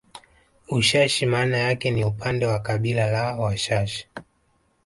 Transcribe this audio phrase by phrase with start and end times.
[0.69, 4.07] Ushashi maana yake ni upande wa kabila la Washashi